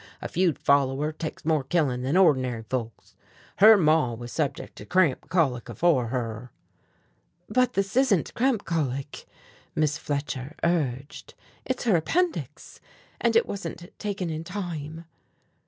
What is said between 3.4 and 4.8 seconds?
Her maw was subjec'